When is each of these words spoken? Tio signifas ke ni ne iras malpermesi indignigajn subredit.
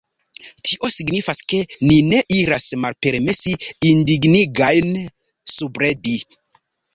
Tio 0.67 0.87
signifas 0.93 1.43
ke 1.51 1.59
ni 1.89 1.97
ne 2.07 2.21
iras 2.37 2.65
malpermesi 2.85 3.53
indignigajn 3.91 4.91
subredit. 5.59 6.41